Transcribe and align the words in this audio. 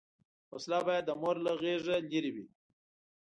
وسله 0.53 0.79
باید 0.87 1.03
د 1.05 1.11
مور 1.21 1.35
له 1.45 1.51
غېږه 1.61 1.95
لرې 2.11 2.31
وي 2.35 2.45